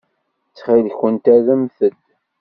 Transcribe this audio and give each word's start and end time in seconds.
Ttxil-kent 0.49 1.25
rremt-d. 1.35 1.79